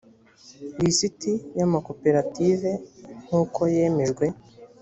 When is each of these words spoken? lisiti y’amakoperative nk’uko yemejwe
lisiti 0.81 1.31
y’amakoperative 1.57 2.69
nk’uko 3.25 3.59
yemejwe 3.75 4.25